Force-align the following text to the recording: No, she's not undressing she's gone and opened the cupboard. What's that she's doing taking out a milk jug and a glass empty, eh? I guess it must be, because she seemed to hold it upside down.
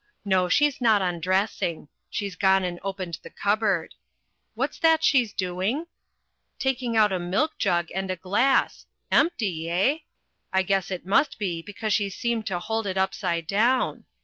No, 0.25 0.49
she's 0.49 0.81
not 0.81 1.03
undressing 1.03 1.87
she's 2.09 2.35
gone 2.35 2.63
and 2.63 2.79
opened 2.81 3.19
the 3.21 3.29
cupboard. 3.29 3.93
What's 4.55 4.79
that 4.79 5.03
she's 5.03 5.31
doing 5.31 5.85
taking 6.57 6.97
out 6.97 7.11
a 7.11 7.19
milk 7.19 7.59
jug 7.59 7.89
and 7.93 8.09
a 8.09 8.15
glass 8.15 8.87
empty, 9.11 9.69
eh? 9.69 9.97
I 10.51 10.63
guess 10.63 10.89
it 10.89 11.05
must 11.05 11.37
be, 11.37 11.61
because 11.61 11.93
she 11.93 12.09
seemed 12.09 12.47
to 12.47 12.57
hold 12.57 12.87
it 12.87 12.97
upside 12.97 13.45
down. 13.45 14.05